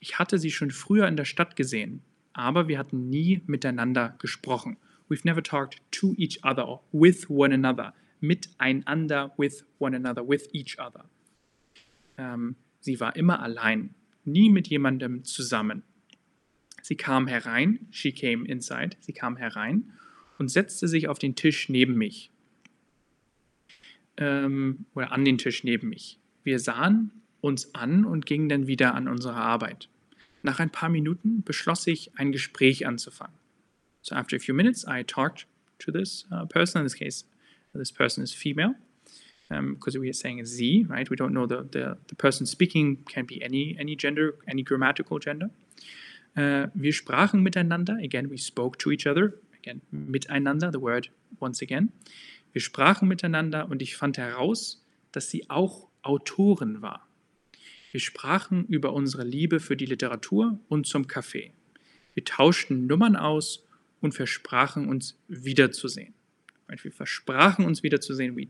[0.00, 4.76] Ich hatte sie schon früher in der Stadt gesehen, aber wir hatten nie miteinander gesprochen.
[5.08, 7.94] We've never talked to each other or with one another.
[8.20, 11.04] Miteinander, with one another, with each other.
[12.16, 13.94] Um, sie war immer allein,
[14.24, 15.82] nie mit jemandem zusammen.
[16.82, 19.92] Sie kam herein, she came inside, sie kam herein
[20.38, 22.30] und setzte sich auf den Tisch neben mich.
[24.16, 26.18] Ähm, oder an den Tisch neben mich.
[26.44, 29.88] Wir sahen uns an und gingen dann wieder an unsere Arbeit.
[30.42, 33.34] Nach ein paar Minuten beschloss ich, ein Gespräch anzufangen.
[34.02, 35.46] So after a few minutes, I talked
[35.78, 36.80] to this uh, person.
[36.80, 37.24] In this case,
[37.72, 38.74] this person is female
[39.48, 41.08] because um, we are saying sie, right?
[41.10, 45.18] We don't know the, the, the person speaking can be any, any gender, any grammatical
[45.18, 45.50] gender.
[46.36, 48.02] Uh, wir sprachen miteinander.
[48.02, 49.34] Again, we spoke to each other.
[49.58, 51.08] Again, miteinander, the word
[51.40, 51.92] once again.
[52.54, 57.06] Wir sprachen miteinander und ich fand heraus, dass sie auch Autorin war.
[57.92, 61.52] Wir sprachen über unsere Liebe für die Literatur und zum Kaffee.
[62.14, 63.66] Wir tauschten Nummern aus
[64.00, 66.14] und versprachen uns wiederzusehen.
[66.68, 68.34] Wir versprachen uns wiederzusehen.
[68.34, 68.48] We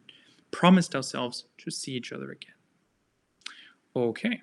[0.53, 2.55] promised ourselves to see each other again.
[3.93, 4.43] Okay.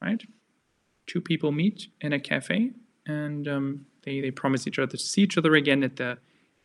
[0.00, 0.26] Right?
[1.06, 2.70] two people meet in a cafe
[3.06, 6.18] and um, they, they promise each other to see each other again at the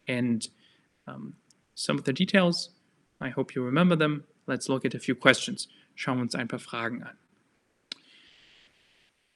[0.07, 0.49] end.
[1.07, 1.33] Um,
[1.79, 2.71] some of the details,
[3.21, 4.25] I hope you remember them.
[4.47, 5.67] Let's look at a few questions.
[5.95, 7.17] Schauen wir uns ein paar Fragen an.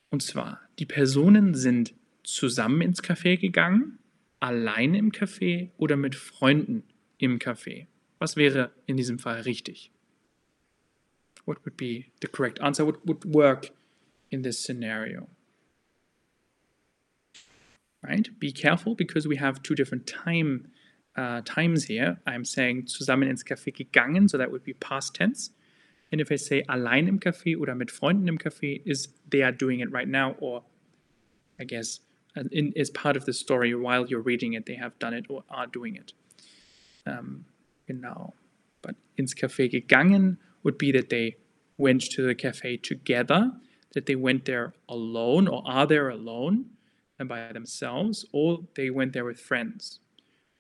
[0.10, 4.00] Und zwar, die Personen sind zusammen ins Café gegangen,
[4.40, 6.84] alleine im Café oder mit Freunden
[7.18, 7.88] im Café.
[8.20, 9.92] Was wäre in diesem Fall richtig?
[11.46, 12.86] What would be the correct answer?
[12.86, 13.72] What would work
[14.34, 15.28] in this scenario.
[18.02, 18.28] Right?
[18.40, 20.73] Be careful because we have two different time
[21.16, 22.18] uh, times here.
[22.26, 25.52] I'm saying zusammen ins Café gegangen, so that would be past tense.
[26.12, 29.52] And if I say allein im Café oder mit Freunden im Café, is they are
[29.52, 30.64] doing it right now, or
[31.60, 32.00] I guess
[32.52, 35.44] in, is part of the story while you're reading it, they have done it or
[35.50, 36.14] are doing it.
[37.06, 37.46] Um,
[37.88, 38.34] genau.
[38.82, 41.38] But ins Café gegangen would be that they
[41.78, 43.52] went to the cafe together
[43.94, 46.66] that they went there alone or are there alone
[47.20, 50.00] and by themselves or they went there with friends.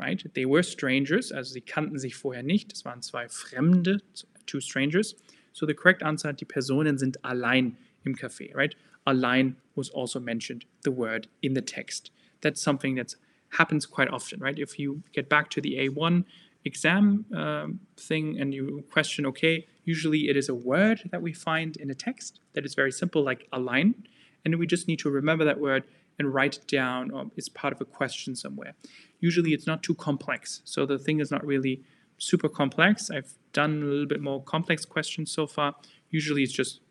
[0.04, 0.22] Right?
[0.34, 2.72] They were strangers, also sie kannten sich vorher nicht.
[2.74, 4.02] Das waren zwei Fremde,
[4.46, 5.16] two strangers.
[5.54, 8.76] So the correct answer, die Personen sind allein im Café, right?
[9.06, 12.12] Allein was also mentioned, the word in the text.
[12.42, 13.16] That's something that
[13.52, 14.60] happens quite often, right?
[14.60, 16.26] If you get back to the A1
[16.66, 21.78] exam um, thing and you question, okay, usually it is a word that we find
[21.78, 23.96] in a text that is very simple, like a line,
[24.44, 25.84] and we just need to remember that word
[26.20, 28.76] and write it down, or it's part of a question somewhere.
[29.24, 31.82] Usually it's not too complex, so the thing is not really
[32.18, 33.10] super complex.
[33.10, 35.76] I've done a little bit more complex questions so far.
[36.10, 36.82] Usually it's just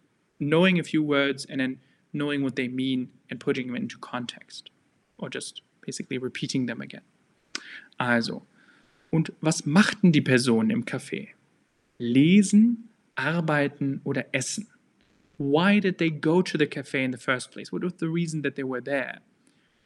[0.40, 1.78] knowing a few words and then
[2.12, 4.70] knowing what they mean and putting them into context,
[5.18, 7.02] or just basically repeating them again.
[8.00, 8.46] Also,
[9.12, 11.28] Und was machten die Personen im Café?
[11.98, 14.68] Lesen, arbeiten oder essen?
[15.36, 17.70] Why did they go to the cafe in the first place?
[17.70, 19.20] What was the reason that they were there?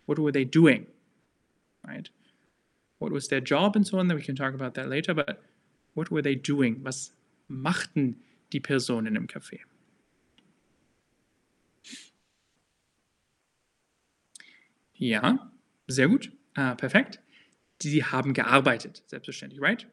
[0.07, 0.87] What were they doing?
[1.85, 2.09] Right?
[2.99, 4.09] What was their job and so on?
[4.09, 5.43] We can talk about that later, but
[5.95, 6.83] what were they doing?
[6.83, 7.13] Was
[7.49, 8.17] machten
[8.51, 9.61] die Personen im Café?
[14.95, 15.51] Ja,
[15.89, 16.31] sehr gut.
[16.55, 17.21] Ah, perfekt.
[17.83, 19.87] sie haben gearbeitet, selbstverständlich, right?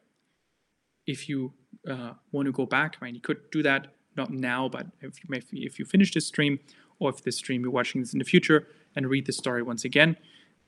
[1.06, 1.52] If you
[1.86, 5.66] uh, want to go back, right, you could do that, not now, but if you,
[5.66, 6.58] if you finish this stream,
[6.98, 9.84] or if this stream you're watching this in the future and read the story once
[9.84, 10.16] again,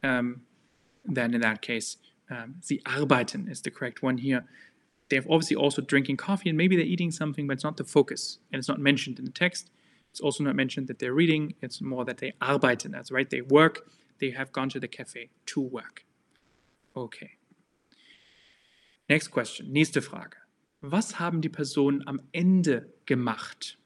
[0.03, 0.43] um,
[1.05, 1.97] then in that case,
[2.31, 4.45] um, sie arbeiten is the correct one here.
[5.09, 8.39] They're obviously also drinking coffee and maybe they're eating something, but it's not the focus
[8.53, 9.71] and it's not mentioned in the text.
[10.11, 11.55] It's also not mentioned that they're reading.
[11.61, 12.91] It's more that they arbeiten.
[12.91, 13.29] That's right.
[13.29, 13.89] They work.
[14.19, 16.05] They have gone to the cafe to work.
[16.97, 17.33] Okay.
[19.09, 19.73] Next question.
[19.73, 20.37] Nächste Frage.
[20.81, 23.77] Was haben die Personen am Ende gemacht?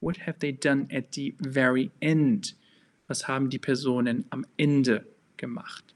[0.00, 2.54] What have they done at the very end?
[3.08, 5.93] Was haben die Personen am Ende gemacht?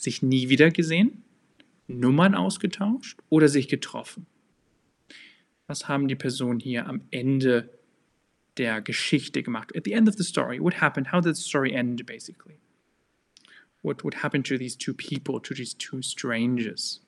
[0.00, 1.24] Sich nie wieder gesehen?
[1.86, 4.24] Nummern ausgetauscht oder sich getroffen?
[5.66, 7.68] Was haben die Personen hier am Ende
[8.56, 9.76] der Geschichte gemacht?
[9.76, 11.12] At the end of the story, what happened?
[11.12, 12.56] How did the story end, basically?
[13.82, 17.02] What would happen to these two people, to these two strangers?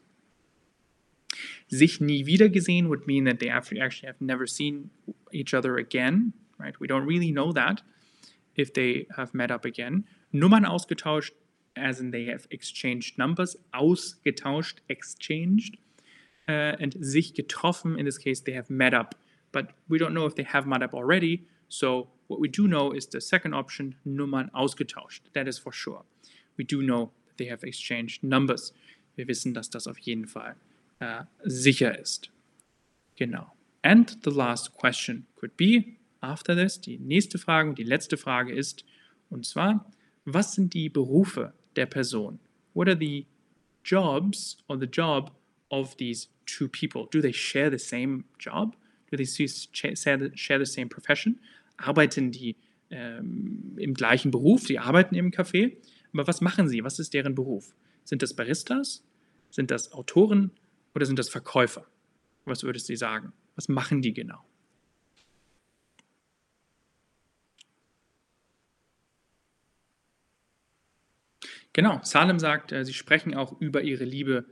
[1.68, 4.90] Sich nie wieder gesehen would mean that they actually have never seen
[5.32, 6.78] each other again, right?
[6.78, 7.82] We don't really know that
[8.54, 10.04] if they have met up again.
[10.30, 11.32] Nummern ausgetauscht
[11.76, 15.76] as in they have exchanged numbers, ausgetauscht, exchanged,
[16.48, 19.14] uh, and sich getroffen, in this case, they have met up.
[19.52, 22.92] But we don't know if they have met up already, so what we do know
[22.92, 25.20] is the second option, Nummern ausgetauscht.
[25.34, 26.04] That is for sure.
[26.56, 28.72] We do know that they have exchanged numbers.
[29.16, 30.56] Wir wissen, dass das auf jeden Fall
[31.00, 32.30] uh, sicher ist.
[33.16, 33.52] Genau.
[33.82, 38.52] And the last question could be, after this, die nächste Frage und die letzte Frage
[38.54, 38.84] ist,
[39.28, 39.90] und zwar,
[40.24, 42.38] was sind die Berufe der Person?
[42.74, 43.26] What are the
[43.84, 45.32] jobs or the job
[45.70, 47.08] of these two people?
[47.10, 48.76] Do they share the same job?
[49.10, 51.40] Do they share the same profession?
[51.76, 52.56] Arbeiten die
[52.90, 54.66] ähm, im gleichen Beruf?
[54.66, 55.76] Die arbeiten im Café.
[56.12, 56.84] Aber was machen sie?
[56.84, 57.74] Was ist deren Beruf?
[58.04, 59.02] Sind das Baristas?
[59.50, 60.50] Sind das Autoren?
[60.94, 61.86] Oder sind das Verkäufer?
[62.44, 63.32] Was würdest du sagen?
[63.54, 64.44] Was machen die genau?
[71.72, 74.44] Genau, Salem sagt, äh, sie sprechen auch über ihre Liebe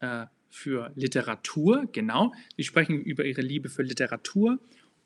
[0.00, 2.32] äh, für Literatur, genau.
[2.56, 4.58] Sie sprechen über ihre Liebe für Literatur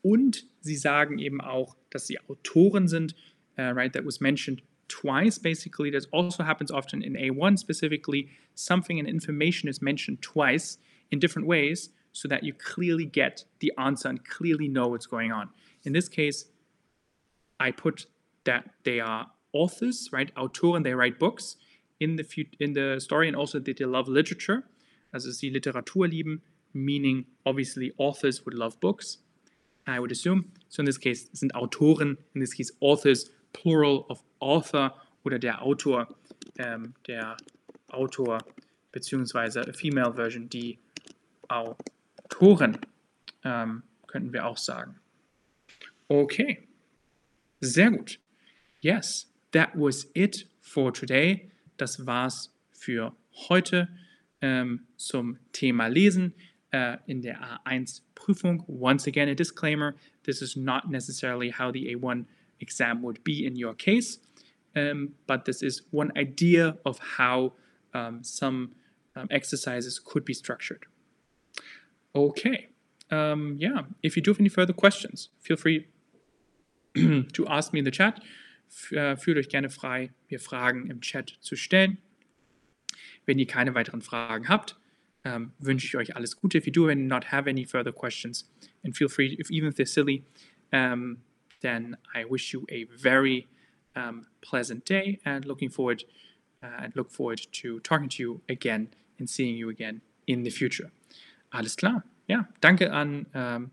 [0.03, 3.15] und sie sagen eben auch, dass sie Autoren sind,
[3.59, 5.91] uh, right, that was mentioned twice basically.
[5.91, 8.29] That also happens often in A1 specifically.
[8.55, 10.79] Something and information is mentioned twice
[11.11, 15.33] in different ways so that you clearly get the answer and clearly know what's going
[15.33, 15.49] on.
[15.85, 16.47] In this case,
[17.59, 18.07] I put
[18.45, 20.35] that they are authors, right?
[20.35, 21.57] Autoren, they write books
[22.01, 24.65] in the, in the story and also that they love literature.
[25.15, 26.41] Also sie Literatur lieben,
[26.75, 29.19] meaning obviously authors would love books,
[29.87, 30.53] I would assume.
[30.69, 34.93] So in this case sind Autoren, in this case authors, plural of author
[35.25, 36.09] oder der Autor,
[36.59, 37.37] ähm, der
[37.91, 38.39] Autor
[38.91, 40.79] beziehungsweise a female version, die
[41.49, 42.79] Autoren,
[43.45, 44.99] ähm, könnten wir auch sagen.
[46.09, 46.69] Okay,
[47.61, 48.19] sehr gut.
[48.81, 51.51] Yes, that was it for today.
[51.77, 53.15] Das war's für
[53.49, 53.89] heute
[54.41, 56.35] ähm, zum Thema Lesen
[56.73, 58.65] äh, in der A1-Prüfung.
[58.67, 62.27] Once again, a disclaimer: This is not necessarily how the A1
[62.61, 64.21] exam would be in your case,
[64.77, 67.53] um, but this is one idea of how
[67.95, 68.73] um, some
[69.17, 70.87] um, exercises could be structured.
[72.15, 72.69] Okay.
[73.11, 75.87] Yeah, if you do have any further questions, feel free
[76.95, 78.23] to ask me in the chat.
[78.91, 81.99] Äh, fühlt euch gerne frei, mir Fragen im Chat zu stellen.
[83.27, 84.77] Wenn ihr keine weiteren Fragen habt,
[85.25, 86.59] um, wünsche ich euch alles Gute.
[86.59, 88.51] If you do not have any further questions,
[88.83, 90.25] and feel free, if even if they're silly,
[90.73, 91.19] um,
[91.61, 93.47] then I wish you a very
[93.95, 96.05] um, pleasant day and looking forward
[96.63, 100.51] uh, and look forward to talking to you again and seeing you again in the
[100.51, 100.91] future.
[101.53, 102.03] Alles klar.
[102.27, 103.71] Ja, danke an ähm,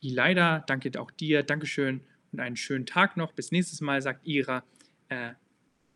[0.00, 2.00] Ilaida, danke auch dir, Dankeschön
[2.32, 3.32] und einen schönen Tag noch.
[3.32, 4.64] Bis nächstes Mal, sagt Ira.
[5.08, 5.32] Äh,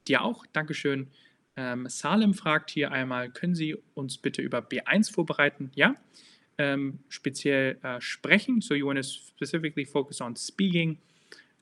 [0.09, 1.09] dir auch, Dankeschön.
[1.57, 5.71] Ähm, Salem fragt hier einmal, können Sie uns bitte über B1 vorbereiten?
[5.75, 5.95] Ja.
[6.59, 8.61] Ähm, speziell äh, sprechen.
[8.61, 10.99] So you want to specifically focus on speaking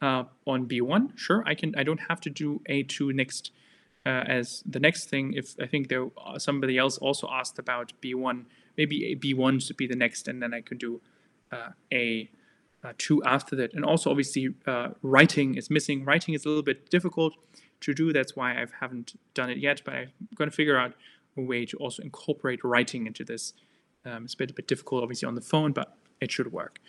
[0.02, 1.16] uh, on B1?
[1.16, 1.74] Sure, I can.
[1.76, 3.52] I don't have to do A2 next
[4.04, 5.34] uh, as the next thing.
[5.34, 8.46] If I think there uh, somebody else also asked about B1
[8.78, 11.00] maybe B1 should be the next, and then I could do
[11.52, 12.30] uh, a,
[12.82, 13.74] a, two after that.
[13.74, 16.04] And also, obviously, uh, writing is missing.
[16.04, 17.34] Writing is a little bit difficult
[17.80, 18.12] to do.
[18.12, 20.94] That's why I haven't done it yet, but I'm going to figure out
[21.36, 23.52] a way to also incorporate writing into this.
[24.04, 26.80] Um, it's a bit, a bit difficult, obviously, on the phone, but it should work.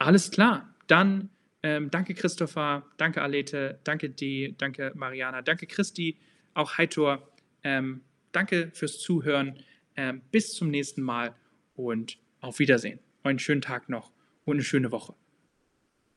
[0.00, 0.68] Alles klar.
[0.86, 1.30] Dann
[1.62, 6.18] ähm, danke Christopher, danke Alete, danke Dee, danke Mariana, danke Christi,
[6.52, 7.26] auch Heitor.
[7.62, 9.54] Ähm, danke fürs Zuhören.
[9.96, 11.34] Ähm, bis zum nächsten Mal
[11.74, 12.98] und auf Wiedersehen.
[13.22, 14.12] Einen schönen Tag noch
[14.44, 15.14] und eine schöne Woche.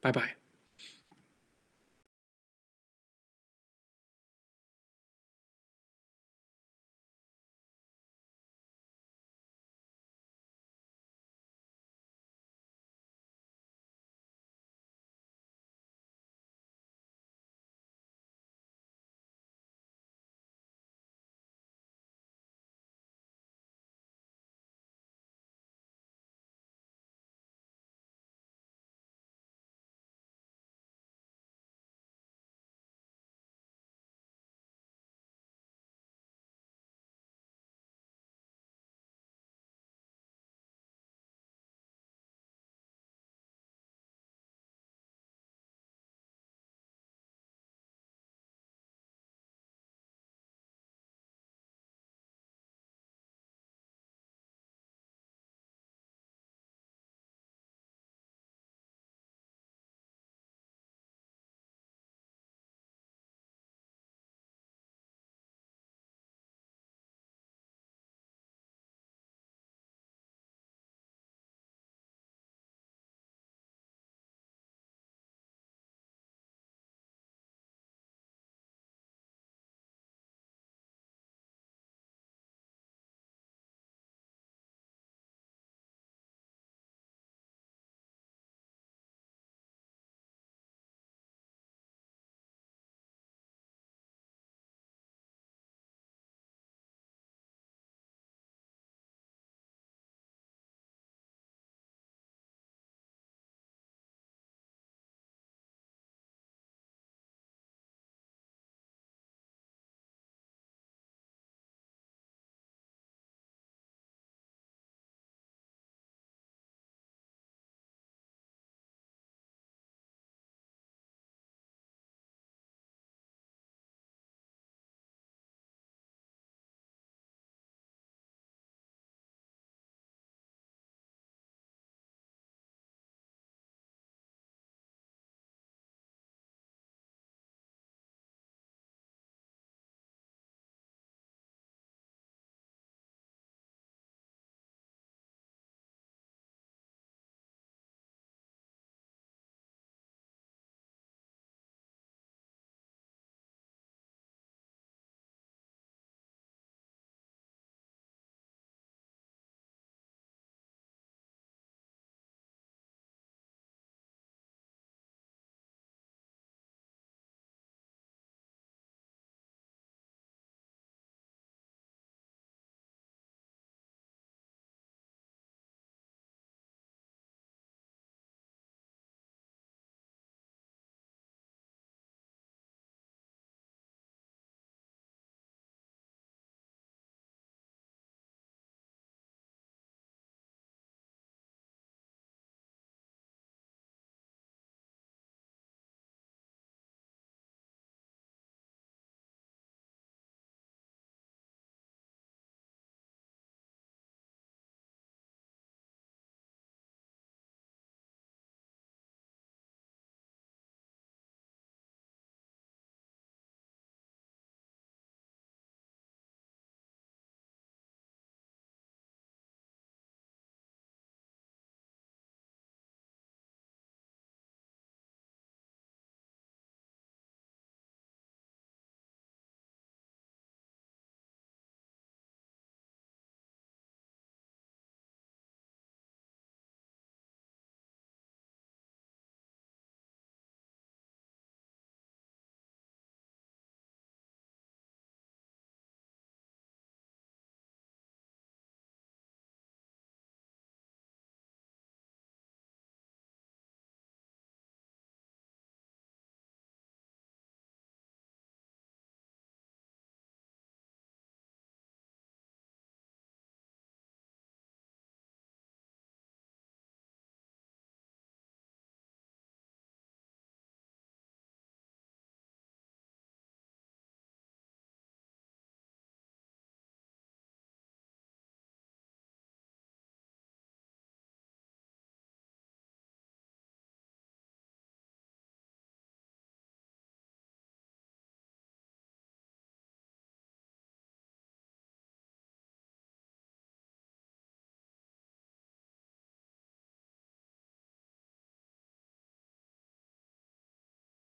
[0.07, 0.46] Bye bye.